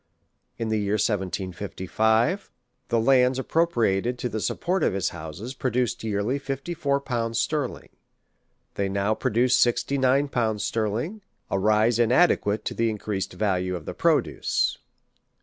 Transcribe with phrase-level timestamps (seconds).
[0.57, 2.49] In the year 1755,
[2.87, 7.89] the lands appropriated to the support of his houses produced yearly fifty four pounds sterling;
[8.73, 13.75] they now produce sixty nine pounds ster ling, a rise inadequate to the increased value
[13.75, 14.79] of the produce.